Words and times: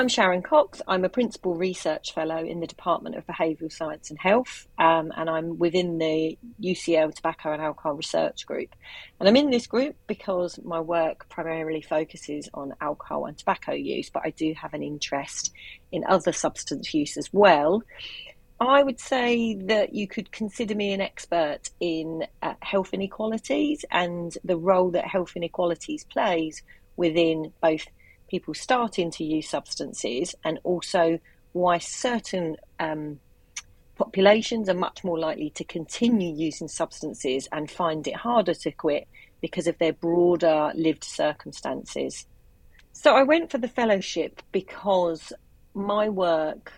I'm 0.00 0.08
Sharon 0.08 0.40
Cox. 0.40 0.80
I'm 0.88 1.04
a 1.04 1.10
Principal 1.10 1.54
Research 1.54 2.14
Fellow 2.14 2.38
in 2.38 2.60
the 2.60 2.66
Department 2.66 3.16
of 3.16 3.26
Behavioural 3.26 3.70
Science 3.70 4.08
and 4.08 4.18
Health, 4.18 4.66
um, 4.78 5.12
and 5.14 5.28
I'm 5.28 5.58
within 5.58 5.98
the 5.98 6.38
UCL 6.58 7.14
Tobacco 7.14 7.52
and 7.52 7.60
Alcohol 7.60 7.96
Research 7.96 8.46
Group. 8.46 8.74
And 9.18 9.28
I'm 9.28 9.36
in 9.36 9.50
this 9.50 9.66
group 9.66 9.96
because 10.06 10.58
my 10.64 10.80
work 10.80 11.28
primarily 11.28 11.82
focuses 11.82 12.48
on 12.54 12.72
alcohol 12.80 13.26
and 13.26 13.36
tobacco 13.36 13.72
use, 13.72 14.08
but 14.08 14.22
I 14.24 14.30
do 14.30 14.54
have 14.54 14.72
an 14.72 14.82
interest 14.82 15.52
in 15.92 16.02
other 16.08 16.32
substance 16.32 16.94
use 16.94 17.18
as 17.18 17.28
well. 17.30 17.82
I 18.58 18.82
would 18.82 19.00
say 19.00 19.56
that 19.66 19.94
you 19.94 20.08
could 20.08 20.32
consider 20.32 20.74
me 20.74 20.94
an 20.94 21.02
expert 21.02 21.68
in 21.78 22.24
uh, 22.40 22.54
health 22.62 22.94
inequalities 22.94 23.84
and 23.90 24.34
the 24.44 24.56
role 24.56 24.92
that 24.92 25.06
health 25.06 25.32
inequalities 25.36 26.04
plays 26.04 26.62
within 26.96 27.52
both 27.60 27.84
people 28.30 28.54
starting 28.54 29.10
to 29.10 29.24
use 29.24 29.48
substances 29.48 30.34
and 30.44 30.58
also 30.62 31.18
why 31.52 31.78
certain 31.78 32.56
um, 32.78 33.18
populations 33.96 34.68
are 34.68 34.74
much 34.74 35.02
more 35.04 35.18
likely 35.18 35.50
to 35.50 35.64
continue 35.64 36.32
using 36.32 36.68
substances 36.68 37.48
and 37.52 37.70
find 37.70 38.06
it 38.06 38.16
harder 38.16 38.54
to 38.54 38.70
quit 38.70 39.08
because 39.40 39.66
of 39.66 39.76
their 39.78 39.92
broader 39.92 40.72
lived 40.74 41.04
circumstances. 41.04 42.26
So 42.92 43.14
I 43.14 43.22
went 43.24 43.50
for 43.50 43.58
the 43.58 43.68
fellowship 43.68 44.42
because 44.52 45.32
my 45.74 46.08
work 46.08 46.72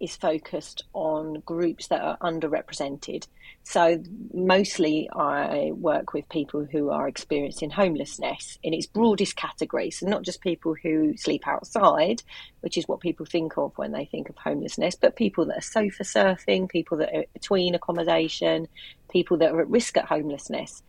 is 0.00 0.16
focused 0.16 0.84
on 0.94 1.42
groups 1.44 1.88
that 1.88 2.00
are 2.00 2.16
underrepresented. 2.18 3.26
So, 3.62 4.02
mostly 4.32 5.08
I 5.12 5.72
work 5.74 6.14
with 6.14 6.28
people 6.30 6.66
who 6.70 6.90
are 6.90 7.06
experiencing 7.06 7.70
homelessness 7.70 8.58
in 8.62 8.72
its 8.72 8.86
broadest 8.86 9.36
category. 9.36 9.90
So, 9.90 10.06
not 10.06 10.22
just 10.22 10.40
people 10.40 10.74
who 10.82 11.16
sleep 11.16 11.46
outside, 11.46 12.22
which 12.60 12.78
is 12.78 12.88
what 12.88 13.00
people 13.00 13.26
think 13.26 13.58
of 13.58 13.76
when 13.76 13.92
they 13.92 14.06
think 14.06 14.30
of 14.30 14.36
homelessness, 14.36 14.96
but 14.96 15.16
people 15.16 15.44
that 15.46 15.58
are 15.58 15.62
sofa 15.62 16.02
surfing, 16.02 16.68
people 16.68 16.96
that 16.98 17.14
are 17.14 17.24
between 17.34 17.74
accommodation, 17.74 18.66
people 19.10 19.36
that 19.38 19.52
are 19.52 19.60
at 19.60 19.68
risk 19.68 19.96
at 19.98 20.06
homelessness. 20.06 20.82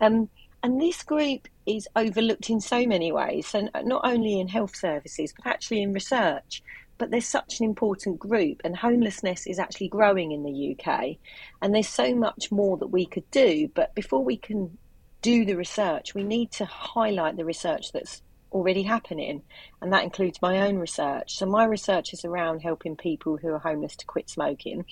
Um, 0.00 0.28
and 0.62 0.80
this 0.80 1.04
group 1.04 1.46
is 1.66 1.86
overlooked 1.94 2.50
in 2.50 2.60
so 2.60 2.84
many 2.84 3.12
ways, 3.12 3.54
and 3.54 3.70
not 3.84 4.00
only 4.04 4.40
in 4.40 4.48
health 4.48 4.74
services, 4.74 5.32
but 5.36 5.46
actually 5.46 5.82
in 5.82 5.92
research 5.92 6.62
but 6.98 7.10
there's 7.10 7.28
such 7.28 7.60
an 7.60 7.64
important 7.64 8.18
group, 8.18 8.60
and 8.64 8.76
homelessness 8.76 9.46
is 9.46 9.58
actually 9.58 9.88
growing 9.88 10.32
in 10.32 10.42
the 10.42 10.76
UK. 10.76 11.16
And 11.62 11.74
there's 11.74 11.88
so 11.88 12.14
much 12.14 12.50
more 12.50 12.76
that 12.76 12.88
we 12.88 13.06
could 13.06 13.30
do. 13.30 13.70
But 13.74 13.94
before 13.94 14.24
we 14.24 14.36
can 14.36 14.76
do 15.22 15.44
the 15.44 15.54
research, 15.54 16.14
we 16.14 16.24
need 16.24 16.50
to 16.52 16.64
highlight 16.64 17.36
the 17.36 17.44
research 17.44 17.92
that's 17.92 18.22
already 18.52 18.82
happening, 18.82 19.42
and 19.80 19.92
that 19.92 20.04
includes 20.04 20.40
my 20.42 20.66
own 20.66 20.76
research. 20.78 21.36
So, 21.36 21.46
my 21.46 21.64
research 21.64 22.12
is 22.12 22.24
around 22.24 22.60
helping 22.60 22.96
people 22.96 23.36
who 23.36 23.48
are 23.48 23.58
homeless 23.58 23.96
to 23.96 24.06
quit 24.06 24.28
smoking, 24.28 24.84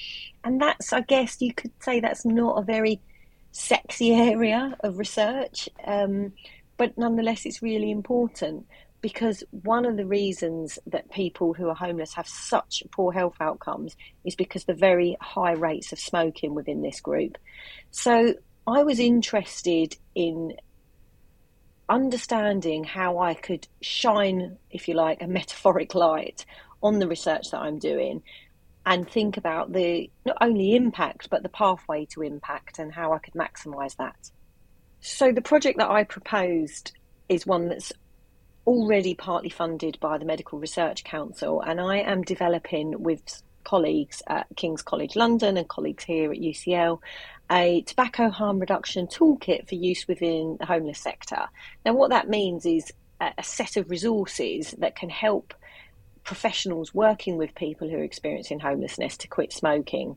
and 0.45 0.61
that's, 0.61 0.93
I 0.93 1.01
guess, 1.01 1.41
you 1.41 1.55
could 1.55 1.73
say 1.81 2.01
that's 2.01 2.25
not 2.25 2.59
a 2.59 2.63
very 2.63 3.01
sexy 3.53 4.13
area 4.15 4.77
of 4.81 4.99
research, 4.99 5.69
um, 5.85 6.33
but 6.77 6.97
nonetheless, 6.99 7.47
it's 7.47 7.63
really 7.63 7.91
important 7.91 8.67
because 9.01 9.45
one 9.51 9.85
of 9.85 9.97
the 9.97 10.07
reasons 10.07 10.79
that 10.87 11.11
people 11.11 11.53
who 11.53 11.69
are 11.69 11.75
homeless 11.75 12.15
have 12.15 12.27
such 12.27 12.83
poor 12.91 13.13
health 13.13 13.37
outcomes 13.41 13.97
is 14.25 14.35
because 14.35 14.65
the 14.65 14.75
very 14.75 15.17
high 15.21 15.53
rates 15.53 15.93
of 15.93 15.99
smoking 15.99 16.55
within 16.55 16.83
this 16.83 17.01
group. 17.01 17.39
So 17.91 18.35
I 18.67 18.83
was 18.83 18.99
interested 18.99 19.97
in 20.15 20.55
understanding 21.89 22.85
how 22.85 23.19
I 23.19 23.35
could 23.35 23.69
shine, 23.81 24.59
if 24.71 24.89
you 24.89 24.95
like, 24.95 25.23
a 25.23 25.27
metaphoric 25.29 25.95
light 25.95 26.45
on 26.83 26.99
the 26.99 27.09
research 27.09 27.51
that 27.53 27.61
I'm 27.61 27.79
doing 27.79 28.23
and 28.85 29.09
think 29.11 29.37
about 29.37 29.73
the 29.73 30.09
not 30.25 30.37
only 30.41 30.77
impact 30.77 31.29
but 31.29 31.43
the 31.43 31.49
pathway 31.49 32.07
to 32.07 32.23
impact 32.23 32.79
and 32.79 32.93
how 32.93 33.13
I 33.13 33.19
could 33.19 33.35
maximize 33.35 33.97
that. 33.97 34.31
So 35.01 35.33
the 35.33 35.43
project 35.43 35.79
that 35.79 35.91
I 35.91 36.05
proposed 36.05 36.93
is 37.29 37.47
one 37.47 37.69
that's 37.69 37.93
already 38.67 39.15
partly 39.15 39.51
funded 39.51 39.99
by 40.01 40.19
the 40.19 40.25
Medical 40.25 40.59
Research 40.59 41.05
Council, 41.05 41.61
and 41.61 41.81
I 41.81 41.99
am 41.99 42.23
developing 42.23 43.03
with 43.03 43.43
colleagues 43.65 44.23
at 44.29 44.47
King's 44.57 44.83
College 44.83 45.17
London 45.17 45.57
and 45.57 45.69
colleagues 45.69 46.05
here 46.05 46.33
at 46.33 46.39
UCL 46.39 47.01
a 47.51 47.83
tobacco 47.83 48.31
harm 48.31 48.59
reduction 48.59 49.07
toolkit 49.07 49.69
for 49.69 49.77
use 49.77 50.09
within 50.09 50.57
the 50.59 50.67
homeless 50.67 50.99
sector. 50.99 51.47
Now, 51.85 51.95
what 51.95 52.11
that 52.11 52.29
means 52.29 52.67
is 52.67 52.93
a 53.21 53.43
set 53.43 53.77
of 53.77 53.89
resources 53.89 54.75
that 54.79 54.97
can 54.97 55.09
help 55.09 55.55
professionals 56.25 56.93
working 56.93 57.37
with 57.39 57.55
people 57.55 57.89
who 57.89 57.97
are 57.97 58.03
experiencing 58.03 58.59
homelessness 58.59 59.17
to 59.19 59.29
quit 59.29 59.53
smoking. 59.53 60.17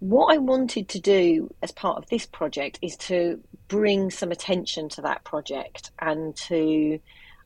What 0.00 0.34
I 0.34 0.38
wanted 0.38 0.88
to 0.88 1.00
do 1.00 1.54
as 1.62 1.70
part 1.70 1.98
of 1.98 2.08
this 2.08 2.26
project 2.26 2.78
is 2.82 2.96
to 2.96 3.40
bring 3.68 4.10
some 4.10 4.32
attention 4.32 4.88
to 4.90 5.02
that 5.02 5.22
project 5.22 5.92
and 6.00 6.34
to 6.36 6.98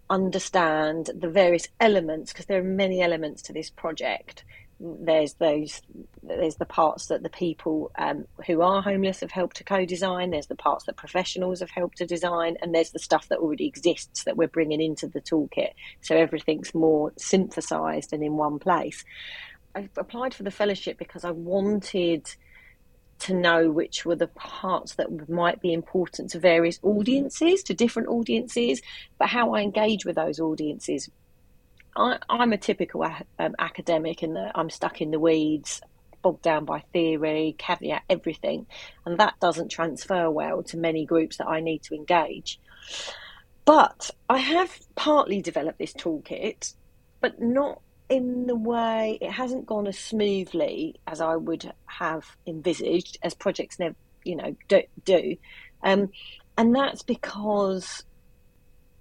understand 0.09 1.11
the 1.15 1.28
various 1.28 1.69
elements 1.81 2.33
because 2.33 2.47
there 2.47 2.61
are 2.61 2.65
many 2.65 3.03
elements 3.03 3.43
to 3.43 3.53
this 3.53 3.71
project. 3.71 4.44
There's 4.78 5.34
those 5.34 5.81
there's 6.22 6.56
the 6.56 6.67
parts 6.67 7.06
that 7.06 7.22
the 7.22 7.31
people 7.31 7.91
um, 7.99 8.27
who 8.47 8.61
are 8.61 8.83
homeless 8.83 9.21
have 9.21 9.31
helped 9.31 9.56
to 9.56 9.65
co-design 9.65 10.31
there's 10.31 10.49
the 10.49 10.55
parts 10.55 10.84
that 10.84 10.97
professionals 10.97 11.61
have 11.61 11.71
helped 11.71 11.97
to 11.99 12.06
design 12.06 12.56
and 12.61 12.75
there's 12.75 12.91
the 12.91 12.99
stuff 12.99 13.28
that 13.28 13.39
already 13.39 13.67
exists 13.67 14.25
that 14.25 14.37
we're 14.37 14.49
bringing 14.49 14.83
into 14.83 15.06
the 15.06 15.21
toolkit. 15.21 15.71
So 16.03 16.17
everything's 16.17 16.75
more 16.75 17.12
synthesized 17.17 18.12
and 18.12 18.23
in 18.23 18.37
one 18.37 18.59
place. 18.59 19.05
I 19.75 19.88
applied 19.97 20.34
for 20.34 20.43
the 20.43 20.50
fellowship 20.50 20.99
because 20.99 21.25
i 21.25 21.31
wanted 21.31 22.27
to 23.21 23.34
know 23.34 23.71
which 23.71 24.04
were 24.04 24.16
the 24.16 24.27
parts 24.28 24.94
that 24.97 25.28
might 25.28 25.60
be 25.60 25.72
important 25.72 26.31
to 26.31 26.38
various 26.38 26.78
audiences, 26.82 27.62
to 27.65 27.75
different 27.75 28.09
audiences, 28.09 28.82
but 29.19 29.28
how 29.28 29.54
I 29.54 29.62
engage 29.62 30.04
with 30.04 30.16
those 30.16 30.38
audiences. 30.38 31.09
I, 31.97 32.19
am 32.28 32.53
a 32.53 32.59
typical 32.59 33.05
um, 33.38 33.55
academic 33.59 34.22
and 34.22 34.37
I'm 34.55 34.69
stuck 34.69 35.00
in 35.00 35.10
the 35.10 35.19
weeds, 35.19 35.81
bogged 36.21 36.43
down 36.43 36.65
by 36.65 36.81
theory, 36.93 37.55
caveat 37.56 38.03
everything, 38.10 38.66
and 39.05 39.19
that 39.19 39.41
doesn't 39.41 39.71
transfer 39.71 40.31
well 40.31 40.62
to 40.65 40.76
many 40.76 41.06
groups 41.06 41.38
that 41.38 41.49
I 41.49 41.60
need 41.60 41.82
to 41.84 41.94
engage. 41.94 42.60
But 43.65 44.10
I 44.28 44.38
have 44.38 44.78
partly 44.94 45.41
developed 45.41 45.78
this 45.78 45.93
toolkit, 45.93 46.75
but 47.21 47.41
not 47.41 47.81
in 48.09 48.47
the 48.47 48.56
way 48.56 49.19
it 49.21 49.31
hasn't 49.31 49.67
gone 49.67 49.87
as 49.87 49.99
smoothly 49.99 51.00
as 51.06 51.21
I 51.21 51.37
would 51.37 51.72
have 51.87 52.25
envisaged, 52.47 53.19
as 53.22 53.34
projects 53.34 53.78
never, 53.78 53.97
you 54.25 54.37
know, 54.37 54.56
do. 54.69 54.83
do. 55.05 55.37
Um, 55.83 56.11
and 56.56 56.75
that's 56.75 57.03
because 57.03 58.05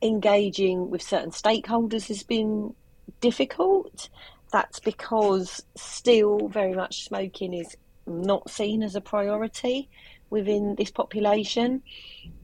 engaging 0.01 0.89
with 0.89 1.01
certain 1.01 1.31
stakeholders 1.31 2.07
has 2.07 2.23
been 2.23 2.73
difficult. 3.21 4.09
That's 4.51 4.79
because 4.79 5.63
still 5.75 6.47
very 6.47 6.73
much 6.73 7.05
smoking 7.05 7.53
is 7.53 7.75
not 8.07 8.49
seen 8.49 8.83
as 8.83 8.95
a 8.95 9.01
priority 9.01 9.89
within 10.29 10.75
this 10.75 10.91
population. 10.91 11.81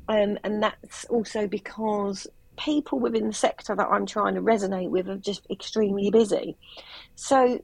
Um, 0.07 0.37
and 0.43 0.61
that's 0.61 1.05
also 1.05 1.47
because 1.47 2.27
people 2.57 2.99
within 2.99 3.27
the 3.27 3.33
sector 3.33 3.75
that 3.75 3.87
I'm 3.87 4.05
trying 4.05 4.35
to 4.35 4.41
resonate 4.41 4.89
with 4.89 5.09
are 5.09 5.17
just 5.17 5.45
extremely 5.49 6.09
busy. 6.09 6.57
So, 7.15 7.59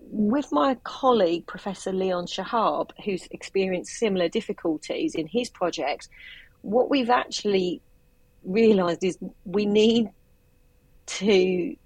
with 0.00 0.50
my 0.52 0.74
colleague, 0.82 1.46
Professor 1.46 1.92
Leon 1.92 2.26
Shahab, 2.26 2.90
who's 3.04 3.26
experienced 3.30 3.92
similar 3.94 4.28
difficulties 4.28 5.14
in 5.14 5.26
his 5.26 5.48
project, 5.48 6.08
what 6.62 6.90
we've 6.90 7.10
actually 7.10 7.80
realised 8.44 9.04
is 9.04 9.18
we 9.44 9.66
need 9.66 10.08
to 11.06 11.76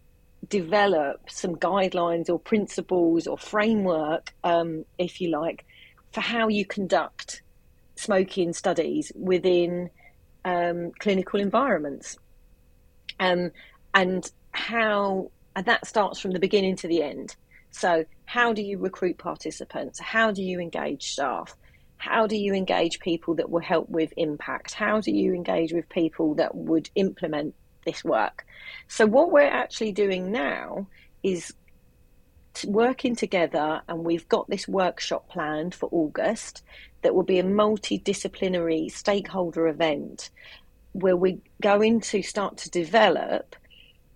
develop 0.48 1.20
some 1.28 1.56
guidelines 1.56 2.28
or 2.28 2.38
principles 2.38 3.26
or 3.26 3.36
framework, 3.38 4.32
um, 4.44 4.84
if 4.98 5.20
you 5.20 5.30
like, 5.30 5.64
for 6.12 6.20
how 6.20 6.48
you 6.48 6.64
conduct 6.64 7.42
smoking 7.96 8.52
studies 8.52 9.12
within 9.14 9.90
um, 10.46 10.92
clinical 10.98 11.40
environments. 11.40 12.16
Um, 13.20 13.50
and 13.92 14.30
how, 14.52 15.30
and 15.54 15.66
that 15.66 15.86
starts 15.86 16.20
from 16.20 16.30
the 16.30 16.38
beginning 16.38 16.76
to 16.76 16.88
the 16.88 17.02
end. 17.02 17.36
So, 17.72 18.06
how 18.24 18.54
do 18.54 18.62
you 18.62 18.78
recruit 18.78 19.18
participants? 19.18 20.00
How 20.00 20.30
do 20.30 20.42
you 20.42 20.60
engage 20.60 21.10
staff? 21.12 21.54
How 21.98 22.26
do 22.26 22.36
you 22.36 22.54
engage 22.54 23.00
people 23.00 23.34
that 23.34 23.50
will 23.50 23.60
help 23.60 23.88
with 23.90 24.12
impact? 24.16 24.72
How 24.72 25.00
do 25.00 25.10
you 25.10 25.34
engage 25.34 25.72
with 25.72 25.88
people 25.88 26.34
that 26.36 26.54
would 26.54 26.88
implement 26.94 27.54
this 27.84 28.04
work? 28.04 28.46
So, 28.88 29.04
what 29.04 29.32
we're 29.32 29.42
actually 29.42 29.92
doing 29.92 30.30
now 30.30 30.86
is 31.22 31.52
working 32.64 33.14
together, 33.16 33.82
and 33.88 34.04
we've 34.04 34.28
got 34.28 34.48
this 34.48 34.66
workshop 34.66 35.28
planned 35.28 35.74
for 35.74 35.88
August 35.92 36.62
that 37.02 37.14
will 37.14 37.22
be 37.22 37.38
a 37.38 37.44
multidisciplinary 37.44 38.90
stakeholder 38.90 39.68
event 39.68 40.30
where 40.92 41.16
we're 41.16 41.38
going 41.60 42.00
to 42.00 42.22
start 42.22 42.56
to 42.56 42.70
develop 42.70 43.54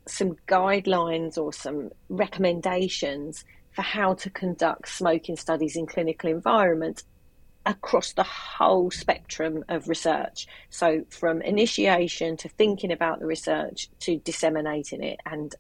some 0.07 0.37
guidelines 0.49 1.37
or 1.37 1.53
some 1.53 1.91
recommendations 2.09 3.45
for 3.73 3.83
how 3.83 4.15
to 4.15 4.31
conduct 4.31 4.89
smoking 4.89 5.37
studies 5.37 5.77
in 5.77 5.87
clinical 5.87 6.31
environments 6.31 7.05
across 7.67 8.13
the 8.15 8.25
whole 8.25 8.91
spectrum 8.91 9.65
of 9.69 9.89
research. 9.89 10.47
So, 10.71 11.05
from 11.11 11.43
initiation 11.43 12.37
to 12.39 12.49
thinking 12.49 12.91
about 12.91 13.21
the 13.21 13.27
research 13.27 13.89
to 14.01 14.19
disseminating 14.19 15.03
it 15.03 15.21
and 15.27 15.55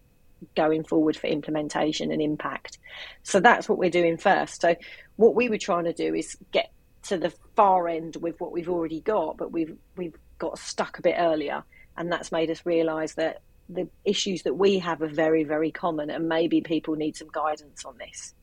going 0.56 0.84
forward 0.84 1.16
for 1.16 1.26
implementation 1.26 2.12
and 2.12 2.22
impact. 2.22 2.78
So, 3.22 3.40
that's 3.40 3.68
what 3.68 3.78
we're 3.78 3.90
doing 3.90 4.16
first. 4.16 4.60
So, 4.60 4.74
what 5.16 5.34
we 5.34 5.48
were 5.48 5.58
trying 5.58 5.84
to 5.84 5.92
do 5.92 6.14
is 6.14 6.36
get 6.52 6.70
to 7.04 7.18
the 7.18 7.32
far 7.56 7.88
end 7.88 8.16
with 8.16 8.40
what 8.40 8.52
we've 8.52 8.68
already 8.68 9.00
got, 9.00 9.36
but 9.36 9.52
we've 9.52 9.76
we've 9.96 10.16
got 10.38 10.58
stuck 10.58 10.98
a 10.98 11.02
bit 11.02 11.16
earlier, 11.18 11.62
and 11.96 12.10
that's 12.10 12.32
made 12.32 12.50
us 12.50 12.64
realise 12.64 13.14
that 13.14 13.42
the 13.68 13.88
issues 14.04 14.42
that 14.42 14.54
we 14.54 14.78
have 14.78 15.00
are 15.02 15.08
very 15.08 15.44
very 15.44 15.70
common, 15.70 16.10
and 16.10 16.28
maybe 16.28 16.60
people 16.60 16.94
need 16.94 17.16
some 17.16 17.28
guidance 17.32 17.84
on 17.84 17.96
this. 17.98 18.34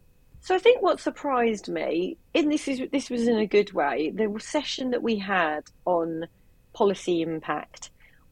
So 0.41 0.55
I 0.55 0.59
think 0.59 0.81
what 0.81 0.99
surprised 0.99 1.67
me, 1.67 2.17
in 2.33 2.49
this 2.49 2.67
is 2.67 2.81
this 2.91 3.09
was 3.09 3.27
in 3.27 3.37
a 3.37 3.45
good 3.45 3.73
way, 3.73 4.11
the 4.11 4.33
session 4.39 4.91
that 4.91 5.03
we 5.03 5.17
had 5.17 5.63
on 5.85 6.27
policy 6.73 7.21
impact 7.21 7.89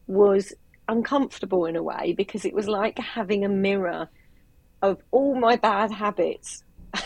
was 0.07 0.53
uncomfortable 0.87 1.65
in 1.65 1.75
a 1.75 1.83
way 1.83 2.13
because 2.13 2.45
it 2.45 2.53
was 2.53 2.67
like 2.67 2.97
having 2.99 3.43
a 3.43 3.49
mirror 3.49 4.09
of 4.81 5.01
all 5.11 5.35
my 5.35 5.55
bad 5.55 5.91
habits 5.91 6.63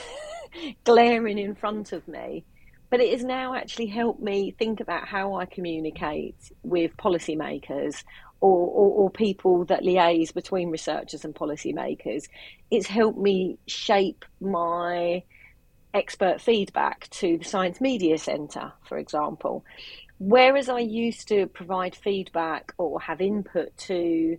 glaring 0.83 1.37
in 1.37 1.55
front 1.55 1.91
of 1.91 2.07
me. 2.07 2.43
But 2.89 3.01
it 3.01 3.11
has 3.11 3.23
now 3.23 3.53
actually 3.53 3.85
helped 3.85 4.21
me 4.21 4.51
think 4.51 4.79
about 4.79 5.07
how 5.07 5.35
I 5.35 5.45
communicate 5.45 6.35
with 6.63 6.97
policymakers 6.97 8.03
or, 8.41 8.67
or, 8.67 9.03
or, 9.03 9.09
people 9.11 9.65
that 9.65 9.83
liaise 9.83 10.33
between 10.33 10.69
researchers 10.69 11.25
and 11.25 11.35
policymakers. 11.35 12.23
It's 12.71 12.87
helped 12.87 13.19
me 13.19 13.59
shape 13.67 14.23
my 14.39 15.23
expert 15.93 16.39
feedback 16.39 17.09
to 17.09 17.37
the 17.37 17.43
Science 17.43 17.81
Media 17.81 18.17
Centre, 18.17 18.71
for 18.87 18.97
example. 18.97 19.65
Whereas 20.19 20.67
I 20.69 20.79
used 20.79 21.29
to 21.29 21.47
provide 21.47 21.95
feedback 21.95 22.73
or 22.77 22.99
have 22.99 23.21
input 23.21 23.75
to 23.77 24.37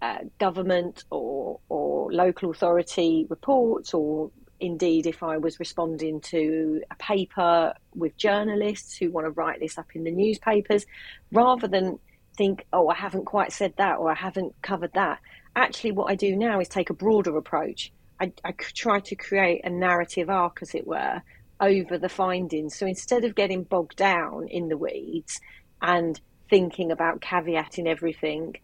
uh, 0.00 0.18
government 0.38 1.04
or, 1.10 1.60
or 1.68 2.10
local 2.12 2.50
authority 2.50 3.26
reports, 3.28 3.92
or 3.92 4.30
indeed 4.58 5.06
if 5.06 5.22
I 5.22 5.36
was 5.36 5.60
responding 5.60 6.20
to 6.22 6.82
a 6.90 6.94
paper 6.96 7.74
with 7.94 8.16
journalists 8.16 8.96
who 8.96 9.10
want 9.10 9.26
to 9.26 9.30
write 9.32 9.60
this 9.60 9.76
up 9.76 9.94
in 9.94 10.04
the 10.04 10.10
newspapers, 10.10 10.86
rather 11.30 11.68
than 11.68 11.98
think, 12.36 12.66
oh, 12.72 12.88
I 12.88 12.94
haven't 12.94 13.26
quite 13.26 13.52
said 13.52 13.74
that 13.76 13.98
or 13.98 14.10
I 14.10 14.14
haven't 14.14 14.54
covered 14.62 14.92
that. 14.94 15.20
Actually, 15.54 15.92
what 15.92 16.10
I 16.10 16.14
do 16.14 16.36
now 16.36 16.60
is 16.60 16.68
take 16.68 16.90
a 16.90 16.94
broader 16.94 17.36
approach. 17.36 17.92
I, 18.18 18.32
I 18.44 18.52
try 18.52 19.00
to 19.00 19.14
create 19.14 19.60
a 19.64 19.70
narrative 19.70 20.30
arc, 20.30 20.60
as 20.62 20.74
it 20.74 20.86
were, 20.86 21.22
over 21.60 21.98
the 21.98 22.08
findings. 22.08 22.76
So 22.76 22.86
instead 22.86 23.24
of 23.24 23.34
getting 23.34 23.62
bogged 23.62 23.96
down 23.96 24.48
in 24.48 24.68
the 24.68 24.76
weeds 24.76 25.40
and 25.80 26.20
thinking 26.50 26.90
about 26.92 27.20
caveating 27.20 27.86
everything, 27.86 28.56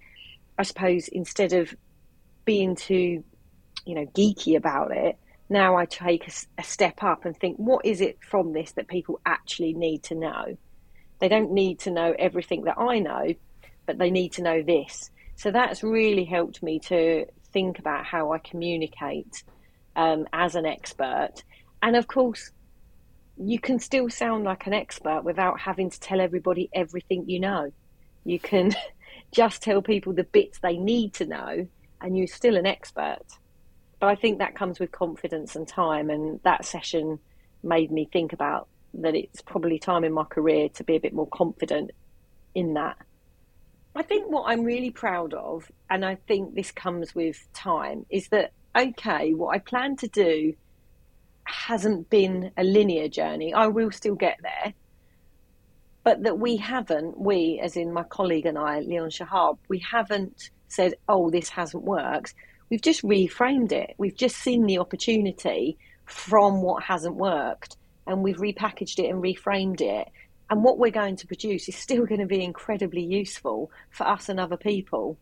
I 0.58 0.62
suppose 0.62 1.08
instead 1.08 1.52
of 1.52 1.74
being 2.44 2.76
too, 2.76 3.24
you 3.86 3.94
know, 3.94 4.06
geeky 4.06 4.56
about 4.56 4.92
it, 4.96 5.16
now 5.48 5.76
I 5.76 5.86
take 5.86 6.28
a, 6.28 6.32
a 6.58 6.64
step 6.64 7.02
up 7.02 7.24
and 7.24 7.36
think, 7.36 7.56
what 7.56 7.84
is 7.84 8.00
it 8.00 8.18
from 8.22 8.52
this 8.52 8.72
that 8.72 8.88
people 8.88 9.20
actually 9.26 9.74
need 9.74 10.02
to 10.04 10.14
know? 10.14 10.56
They 11.20 11.28
don't 11.28 11.52
need 11.52 11.80
to 11.80 11.90
know 11.90 12.14
everything 12.18 12.62
that 12.64 12.78
I 12.78 12.98
know, 12.98 13.34
but 13.86 13.98
they 13.98 14.10
need 14.10 14.32
to 14.32 14.42
know 14.42 14.62
this. 14.62 15.10
So 15.36 15.50
that's 15.50 15.82
really 15.82 16.24
helped 16.24 16.62
me 16.62 16.78
to 16.80 17.26
think 17.52 17.78
about 17.78 18.04
how 18.04 18.32
I 18.32 18.38
communicate 18.38 19.44
um, 19.94 20.26
as 20.32 20.54
an 20.54 20.66
expert. 20.66 21.44
And 21.82 21.96
of 21.96 22.06
course, 22.06 22.50
you 23.48 23.58
can 23.58 23.78
still 23.78 24.08
sound 24.10 24.44
like 24.44 24.66
an 24.66 24.72
expert 24.72 25.22
without 25.24 25.60
having 25.60 25.90
to 25.90 26.00
tell 26.00 26.20
everybody 26.20 26.68
everything 26.74 27.28
you 27.28 27.40
know. 27.40 27.72
You 28.24 28.38
can 28.38 28.74
just 29.32 29.62
tell 29.62 29.82
people 29.82 30.12
the 30.12 30.24
bits 30.24 30.58
they 30.58 30.76
need 30.76 31.14
to 31.14 31.26
know, 31.26 31.66
and 32.00 32.16
you're 32.16 32.26
still 32.26 32.56
an 32.56 32.66
expert. 32.66 33.22
But 34.00 34.08
I 34.08 34.14
think 34.14 34.38
that 34.38 34.56
comes 34.56 34.80
with 34.80 34.92
confidence 34.92 35.56
and 35.56 35.66
time, 35.66 36.10
and 36.10 36.40
that 36.44 36.64
session 36.64 37.18
made 37.62 37.90
me 37.90 38.08
think 38.12 38.32
about 38.32 38.68
that 38.94 39.14
it's 39.14 39.40
probably 39.40 39.78
time 39.78 40.04
in 40.04 40.12
my 40.12 40.24
career 40.24 40.68
to 40.70 40.84
be 40.84 40.96
a 40.96 41.00
bit 41.00 41.14
more 41.14 41.28
confident 41.28 41.92
in 42.54 42.74
that. 42.74 42.96
I 43.94 44.02
think 44.02 44.30
what 44.30 44.44
I'm 44.46 44.64
really 44.64 44.90
proud 44.90 45.34
of, 45.34 45.70
and 45.90 46.04
I 46.04 46.16
think 46.26 46.54
this 46.54 46.72
comes 46.72 47.14
with 47.14 47.46
time, 47.52 48.06
is 48.10 48.28
that, 48.28 48.52
okay, 48.76 49.34
what 49.34 49.54
I 49.54 49.58
plan 49.58 49.96
to 49.96 50.08
do 50.08 50.54
hasn't 51.52 52.10
been 52.10 52.50
a 52.56 52.64
linear 52.64 53.08
journey. 53.08 53.54
I 53.54 53.68
will 53.68 53.90
still 53.90 54.14
get 54.14 54.38
there. 54.42 54.74
But 56.04 56.24
that 56.24 56.38
we 56.38 56.56
haven't, 56.56 57.18
we, 57.18 57.60
as 57.62 57.76
in 57.76 57.92
my 57.92 58.02
colleague 58.02 58.46
and 58.46 58.58
I, 58.58 58.80
Leon 58.80 59.10
Shahab, 59.10 59.58
we 59.68 59.78
haven't 59.78 60.50
said, 60.66 60.94
oh, 61.08 61.30
this 61.30 61.48
hasn't 61.48 61.84
worked. 61.84 62.34
We've 62.70 62.82
just 62.82 63.02
reframed 63.02 63.70
it. 63.70 63.94
We've 63.98 64.16
just 64.16 64.36
seen 64.36 64.66
the 64.66 64.78
opportunity 64.78 65.78
from 66.06 66.60
what 66.62 66.82
hasn't 66.82 67.14
worked 67.14 67.76
and 68.06 68.22
we've 68.22 68.38
repackaged 68.38 68.98
it 68.98 69.08
and 69.08 69.22
reframed 69.22 69.80
it 69.80 70.08
and 70.52 70.62
what 70.62 70.78
we're 70.78 70.90
going 70.90 71.16
to 71.16 71.26
produce 71.26 71.66
is 71.70 71.76
still 71.76 72.04
going 72.06 72.20
to 72.20 72.26
be 72.26 72.44
incredibly 72.44 73.02
useful 73.02 73.70
for 73.90 74.06
us 74.06 74.28
and 74.28 74.38
other 74.38 74.58
people. 74.58 75.18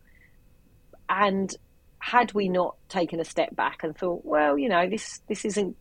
And 1.07 1.55
had 1.99 2.33
we 2.33 2.49
not 2.49 2.75
taken 2.89 3.21
a 3.21 3.23
step 3.23 3.55
back 3.55 3.83
and 3.83 3.97
thought, 3.97 4.25
well, 4.25 4.57
you 4.57 4.67
know, 4.67 4.89
this 4.89 5.21
this 5.29 5.45
isn't 5.45 5.77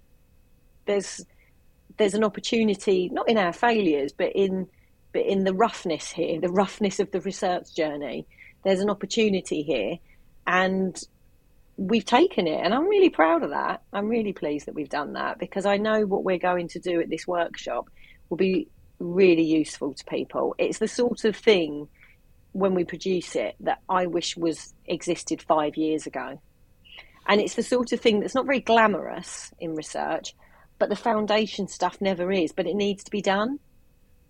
there's 0.91 1.25
there's 1.97 2.15
an 2.15 2.25
opportunity 2.25 3.09
not 3.13 3.29
in 3.29 3.39
our 3.39 3.53
failures, 3.53 4.13
but 4.13 4.33
in 4.35 4.67
but 5.13 5.23
in 5.23 5.45
the 5.45 5.55
roughness 5.55 6.11
here, 6.11 6.41
the 6.41 6.49
roughness 6.49 7.01
of 7.01 7.11
the 7.11 7.21
research 7.21 7.75
journey. 7.75 8.27
There's 8.65 8.81
an 8.81 8.91
opportunity 8.91 9.63
here, 9.63 9.97
and 10.47 11.01
we've 11.77 12.05
taken 12.05 12.47
it, 12.47 12.61
and 12.63 12.75
I'm 12.75 12.89
really 12.89 13.11
proud 13.11 13.43
of 13.43 13.51
that. 13.51 13.83
I'm 13.93 14.09
really 14.09 14.33
pleased 14.33 14.67
that 14.67 14.75
we've 14.75 14.89
done 14.89 15.15
that 15.15 15.39
because 15.39 15.65
I 15.65 15.77
know 15.79 16.07
what 16.07 16.25
we're 16.25 16.39
going 16.39 16.69
to 16.69 16.79
do 16.79 17.01
at 17.01 17.09
this 17.09 17.27
workshop 17.27 17.89
will 18.29 18.37
be 18.37 18.69
really 18.99 19.45
useful 19.45 19.95
to 19.95 20.05
people. 20.05 20.55
It's 20.59 20.79
the 20.79 20.89
sort 20.89 21.25
of 21.25 21.35
thing 21.37 21.89
when 22.53 22.75
we 22.75 22.85
produce 22.85 23.35
it 23.37 23.55
that 23.61 23.81
I 23.89 24.07
wish 24.07 24.37
was 24.37 24.75
existed 24.87 25.41
five 25.43 25.77
years 25.77 26.07
ago. 26.07 26.41
And 27.27 27.41
it's 27.41 27.55
the 27.55 27.63
sort 27.63 27.93
of 27.93 28.01
thing 28.01 28.21
that's 28.21 28.35
not 28.35 28.47
very 28.47 28.61
glamorous 28.61 29.53
in 29.59 29.75
research, 29.75 30.35
but 30.81 30.89
the 30.89 30.96
foundation 30.96 31.69
stuff 31.69 32.01
never 32.01 32.32
is, 32.32 32.53
but 32.53 32.67
it 32.67 32.75
needs 32.75 33.05
to 33.05 33.10
be 33.10 33.20
done. 33.20 33.60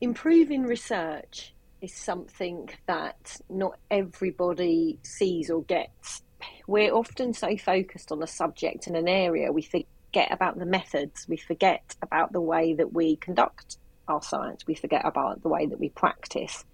Improving 0.00 0.64
research 0.64 1.54
is 1.80 1.94
something 1.94 2.68
that 2.86 3.36
not 3.48 3.78
everybody 3.90 4.98
sees 5.02 5.48
or 5.48 5.62
gets. 5.62 6.22
We're 6.66 6.92
often 6.92 7.32
so 7.32 7.56
focused 7.56 8.10
on 8.10 8.22
a 8.22 8.26
subject 8.26 8.88
and 8.88 8.96
an 8.96 9.08
area, 9.08 9.52
we 9.52 9.62
forget 9.62 10.32
about 10.32 10.58
the 10.58 10.66
methods, 10.66 11.26
we 11.28 11.36
forget 11.36 11.94
about 12.02 12.32
the 12.32 12.40
way 12.40 12.74
that 12.74 12.92
we 12.92 13.16
conduct 13.16 13.76
our 14.08 14.20
science. 14.20 14.66
We 14.66 14.74
forget 14.74 15.02
about 15.04 15.42
the 15.42 15.48
way 15.48 15.66
that 15.66 15.78
we 15.78 15.90
practice 15.90 16.64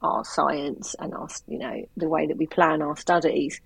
our 0.00 0.24
science 0.24 0.96
and 0.98 1.12
our, 1.12 1.28
you 1.46 1.58
know, 1.58 1.86
the 1.98 2.08
way 2.08 2.26
that 2.28 2.38
we 2.38 2.46
plan 2.46 2.80
our 2.80 2.96
studies. 2.96 3.60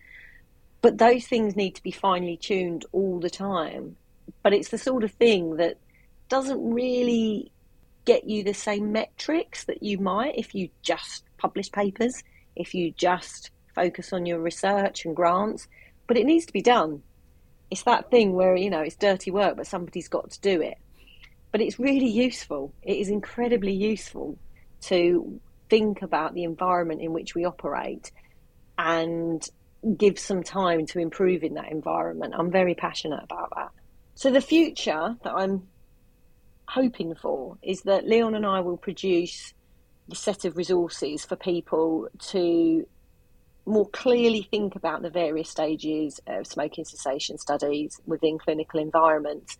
But 0.82 0.98
those 0.98 1.26
things 1.26 1.54
need 1.54 1.76
to 1.76 1.82
be 1.84 1.92
finely 1.92 2.36
tuned 2.36 2.84
all 2.90 3.20
the 3.20 3.30
time. 3.30 3.96
But 4.42 4.52
it's 4.52 4.68
the 4.68 4.78
sort 4.78 5.04
of 5.04 5.12
thing 5.12 5.56
that 5.56 5.78
doesn't 6.28 6.72
really 6.72 7.52
get 8.04 8.24
you 8.24 8.42
the 8.42 8.54
same 8.54 8.92
metrics 8.92 9.64
that 9.64 9.82
you 9.82 9.98
might 9.98 10.36
if 10.36 10.54
you 10.54 10.68
just 10.82 11.24
publish 11.38 11.70
papers, 11.70 12.22
if 12.56 12.74
you 12.74 12.92
just 12.92 13.50
focus 13.74 14.12
on 14.12 14.26
your 14.26 14.40
research 14.40 15.04
and 15.04 15.14
grants. 15.14 15.68
But 16.06 16.16
it 16.16 16.26
needs 16.26 16.46
to 16.46 16.52
be 16.52 16.62
done. 16.62 17.02
It's 17.70 17.84
that 17.84 18.10
thing 18.10 18.32
where, 18.32 18.56
you 18.56 18.70
know, 18.70 18.80
it's 18.80 18.96
dirty 18.96 19.30
work, 19.30 19.56
but 19.56 19.66
somebody's 19.66 20.08
got 20.08 20.30
to 20.30 20.40
do 20.40 20.60
it 20.60 20.78
but 21.52 21.60
it's 21.60 21.78
really 21.78 22.08
useful. 22.08 22.72
It 22.82 22.98
is 22.98 23.08
incredibly 23.08 23.72
useful 23.72 24.38
to 24.82 25.40
think 25.68 26.02
about 26.02 26.34
the 26.34 26.44
environment 26.44 27.00
in 27.00 27.12
which 27.12 27.34
we 27.34 27.44
operate 27.44 28.12
and 28.78 29.46
give 29.96 30.18
some 30.18 30.42
time 30.42 30.86
to 30.86 30.98
improve 30.98 31.42
in 31.42 31.54
that 31.54 31.70
environment. 31.70 32.34
I'm 32.36 32.50
very 32.50 32.74
passionate 32.74 33.22
about 33.22 33.52
that. 33.56 33.70
So, 34.20 34.30
the 34.30 34.42
future 34.42 35.16
that 35.24 35.32
I'm 35.32 35.66
hoping 36.68 37.14
for 37.14 37.56
is 37.62 37.80
that 37.84 38.06
Leon 38.06 38.34
and 38.34 38.44
I 38.44 38.60
will 38.60 38.76
produce 38.76 39.54
the 40.10 40.14
set 40.14 40.44
of 40.44 40.58
resources 40.58 41.24
for 41.24 41.36
people 41.36 42.06
to 42.28 42.86
more 43.64 43.88
clearly 43.88 44.42
think 44.42 44.76
about 44.76 45.00
the 45.00 45.08
various 45.08 45.48
stages 45.48 46.20
of 46.26 46.46
smoking 46.46 46.84
cessation 46.84 47.38
studies 47.38 47.98
within 48.04 48.38
clinical 48.38 48.78
environments 48.78 49.56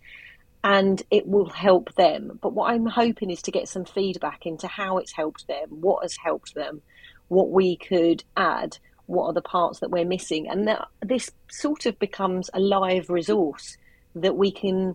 and 0.62 1.02
it 1.10 1.26
will 1.26 1.48
help 1.48 1.94
them. 1.94 2.38
But 2.42 2.52
what 2.52 2.70
I'm 2.70 2.84
hoping 2.84 3.30
is 3.30 3.40
to 3.44 3.50
get 3.50 3.66
some 3.66 3.86
feedback 3.86 4.44
into 4.44 4.66
how 4.66 4.98
it's 4.98 5.12
helped 5.12 5.46
them, 5.46 5.68
what 5.70 6.02
has 6.02 6.18
helped 6.22 6.54
them, 6.54 6.82
what 7.28 7.50
we 7.50 7.78
could 7.78 8.24
add, 8.36 8.76
what 9.06 9.24
are 9.24 9.32
the 9.32 9.40
parts 9.40 9.80
that 9.80 9.90
we're 9.90 10.04
missing, 10.04 10.50
and 10.50 10.68
that 10.68 10.86
this 11.00 11.30
sort 11.50 11.86
of 11.86 11.98
becomes 11.98 12.50
a 12.52 12.60
live 12.60 13.08
resource 13.08 13.78
that 14.14 14.36
we 14.36 14.50
can 14.50 14.94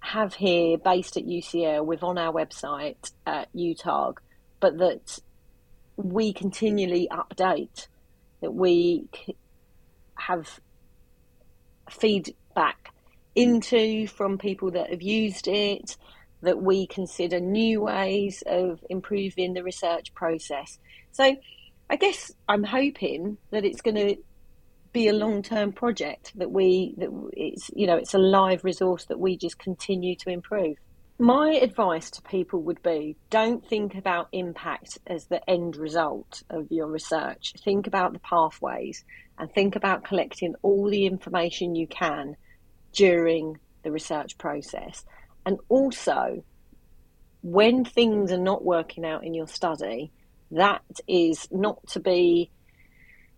have 0.00 0.34
here 0.34 0.78
based 0.78 1.16
at 1.16 1.24
UCL 1.24 1.84
with 1.84 2.02
on 2.02 2.18
our 2.18 2.32
website 2.32 3.12
at 3.26 3.52
UTARG, 3.54 4.16
but 4.60 4.78
that 4.78 5.18
we 5.96 6.32
continually 6.32 7.08
update, 7.10 7.88
that 8.40 8.52
we 8.52 9.08
have 10.14 10.60
feedback 11.90 12.90
into 13.34 14.06
from 14.06 14.38
people 14.38 14.70
that 14.70 14.90
have 14.90 15.02
used 15.02 15.48
it, 15.48 15.96
that 16.42 16.60
we 16.60 16.86
consider 16.86 17.40
new 17.40 17.82
ways 17.82 18.42
of 18.46 18.84
improving 18.88 19.54
the 19.54 19.62
research 19.62 20.14
process. 20.14 20.78
So 21.12 21.36
I 21.88 21.96
guess 21.96 22.32
I'm 22.48 22.64
hoping 22.64 23.38
that 23.50 23.64
it's 23.64 23.82
going 23.82 23.96
to 23.96 24.16
be 24.96 25.08
a 25.08 25.12
long-term 25.12 25.72
project 25.72 26.32
that 26.36 26.50
we 26.50 26.94
that 26.96 27.10
it's 27.34 27.70
you 27.74 27.86
know 27.86 27.96
it's 27.96 28.14
a 28.14 28.18
live 28.18 28.64
resource 28.64 29.04
that 29.04 29.20
we 29.20 29.36
just 29.36 29.58
continue 29.58 30.16
to 30.16 30.30
improve. 30.30 30.74
My 31.18 31.50
advice 31.50 32.10
to 32.12 32.22
people 32.22 32.62
would 32.62 32.82
be 32.82 33.14
don't 33.28 33.62
think 33.66 33.94
about 33.94 34.28
impact 34.32 34.98
as 35.06 35.26
the 35.26 35.42
end 35.50 35.76
result 35.76 36.42
of 36.48 36.72
your 36.72 36.86
research. 36.86 37.52
Think 37.62 37.86
about 37.86 38.14
the 38.14 38.20
pathways 38.20 39.04
and 39.38 39.52
think 39.52 39.76
about 39.76 40.04
collecting 40.04 40.54
all 40.62 40.88
the 40.88 41.04
information 41.04 41.74
you 41.74 41.86
can 41.86 42.34
during 42.94 43.58
the 43.82 43.92
research 43.92 44.38
process. 44.38 45.04
And 45.44 45.58
also, 45.68 46.42
when 47.42 47.84
things 47.84 48.32
are 48.32 48.46
not 48.50 48.64
working 48.64 49.04
out 49.04 49.26
in 49.26 49.34
your 49.34 49.46
study, 49.46 50.10
that 50.52 50.82
is 51.06 51.48
not 51.50 51.86
to 51.88 52.00
be 52.00 52.50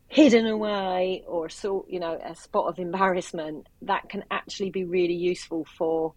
hidden 0.08 0.46
away 0.46 1.22
or 1.26 1.48
sort 1.48 1.86
you 1.88 2.00
know 2.00 2.18
a 2.24 2.34
spot 2.34 2.66
of 2.66 2.78
embarrassment 2.78 3.66
that 3.82 4.08
can 4.08 4.24
actually 4.30 4.70
be 4.70 4.84
really 4.84 5.14
useful 5.14 5.66
for 5.76 6.14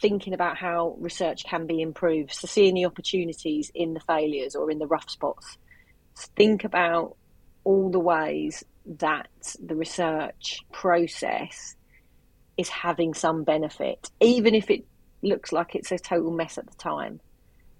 thinking 0.00 0.34
about 0.34 0.56
how 0.56 0.96
research 0.98 1.44
can 1.44 1.66
be 1.66 1.80
improved 1.80 2.32
so 2.32 2.48
seeing 2.48 2.74
the 2.74 2.84
opportunities 2.84 3.70
in 3.74 3.94
the 3.94 4.00
failures 4.00 4.56
or 4.56 4.70
in 4.70 4.78
the 4.78 4.86
rough 4.86 5.08
spots. 5.08 5.56
Think 6.36 6.64
about 6.64 7.16
all 7.62 7.90
the 7.90 8.00
ways 8.00 8.64
that 8.98 9.28
the 9.64 9.76
research 9.76 10.60
process 10.72 11.76
is 12.58 12.68
having 12.68 13.14
some 13.14 13.44
benefit 13.44 14.10
even 14.20 14.56
if 14.56 14.68
it 14.68 14.84
looks 15.22 15.52
like 15.52 15.76
it's 15.76 15.92
a 15.92 15.98
total 15.98 16.32
mess 16.32 16.58
at 16.58 16.66
the 16.66 16.76
time. 16.76 17.20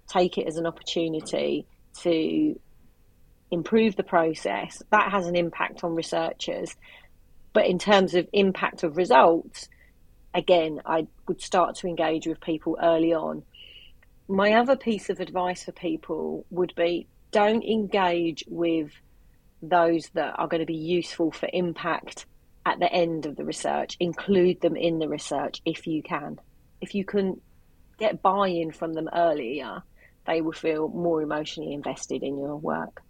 Take 0.07 0.37
it 0.37 0.47
as 0.47 0.55
an 0.55 0.65
opportunity 0.65 1.67
to 2.01 2.57
improve 3.53 3.95
the 3.95 4.03
process, 4.03 4.81
that 4.89 5.11
has 5.11 5.27
an 5.27 5.35
impact 5.35 5.83
on 5.83 5.95
researchers. 5.95 6.75
But 7.53 7.67
in 7.67 7.77
terms 7.77 8.15
of 8.15 8.27
impact 8.33 8.83
of 8.83 8.97
results, 8.97 9.69
again, 10.33 10.81
I 10.85 11.07
would 11.27 11.39
start 11.39 11.75
to 11.77 11.87
engage 11.87 12.25
with 12.25 12.41
people 12.41 12.77
early 12.81 13.13
on. 13.13 13.43
My 14.27 14.53
other 14.53 14.75
piece 14.75 15.09
of 15.09 15.19
advice 15.19 15.63
for 15.63 15.71
people 15.71 16.45
would 16.49 16.73
be 16.75 17.07
don't 17.31 17.63
engage 17.63 18.43
with 18.47 18.91
those 19.61 20.09
that 20.13 20.33
are 20.37 20.47
going 20.47 20.61
to 20.61 20.65
be 20.65 20.73
useful 20.73 21.31
for 21.31 21.47
impact 21.53 22.25
at 22.65 22.79
the 22.79 22.91
end 22.91 23.25
of 23.27 23.35
the 23.35 23.45
research. 23.45 23.97
Include 23.99 24.61
them 24.61 24.75
in 24.75 24.97
the 24.97 25.07
research 25.07 25.61
if 25.63 25.85
you 25.85 26.01
can. 26.01 26.39
If 26.81 26.95
you 26.95 27.05
can 27.05 27.39
get 27.99 28.23
buy 28.23 28.47
in 28.47 28.71
from 28.71 28.93
them 28.93 29.09
earlier, 29.13 29.83
they 30.25 30.41
will 30.41 30.53
feel 30.53 30.87
more 30.87 31.21
emotionally 31.21 31.73
invested 31.73 32.23
in 32.23 32.37
your 32.37 32.55
work. 32.55 33.03